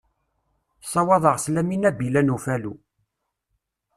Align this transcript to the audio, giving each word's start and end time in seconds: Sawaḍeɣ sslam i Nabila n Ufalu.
Sawaḍeɣ 0.91 1.35
sslam 1.43 1.69
i 1.75 1.77
Nabila 1.77 2.21
n 2.23 2.33
Ufalu. 2.35 2.73